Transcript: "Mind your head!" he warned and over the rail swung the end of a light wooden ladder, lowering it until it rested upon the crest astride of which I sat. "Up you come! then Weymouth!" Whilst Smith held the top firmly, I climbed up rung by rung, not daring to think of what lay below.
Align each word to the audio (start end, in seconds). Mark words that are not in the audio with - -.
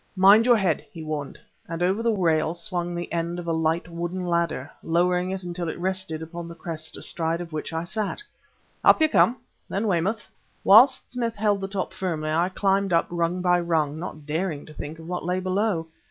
"Mind 0.15 0.47
your 0.47 0.57
head!" 0.57 0.83
he 0.91 1.03
warned 1.03 1.37
and 1.67 1.83
over 1.83 2.01
the 2.01 2.11
rail 2.11 2.55
swung 2.55 2.95
the 2.95 3.13
end 3.13 3.37
of 3.37 3.45
a 3.45 3.53
light 3.53 3.87
wooden 3.87 4.25
ladder, 4.25 4.71
lowering 4.81 5.29
it 5.29 5.43
until 5.43 5.69
it 5.69 5.77
rested 5.77 6.23
upon 6.23 6.47
the 6.47 6.55
crest 6.55 6.97
astride 6.97 7.39
of 7.39 7.53
which 7.53 7.71
I 7.71 7.83
sat. 7.83 8.23
"Up 8.83 8.99
you 8.99 9.07
come! 9.07 9.37
then 9.69 9.85
Weymouth!" 9.87 10.27
Whilst 10.63 11.11
Smith 11.11 11.35
held 11.35 11.61
the 11.61 11.67
top 11.67 11.93
firmly, 11.93 12.31
I 12.31 12.49
climbed 12.49 12.91
up 12.91 13.05
rung 13.11 13.43
by 13.43 13.59
rung, 13.59 13.99
not 13.99 14.25
daring 14.25 14.65
to 14.65 14.73
think 14.73 14.97
of 14.97 15.07
what 15.07 15.23
lay 15.23 15.39
below. 15.39 15.85